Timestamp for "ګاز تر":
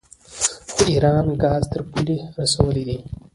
1.41-1.81